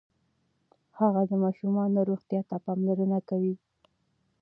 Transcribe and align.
هغه 0.99 1.21
د 1.29 1.31
ماشومانو 1.43 2.07
روغتیا 2.09 2.41
ته 2.49 2.55
پاملرنه 2.65 3.19
کوي. 3.29 3.55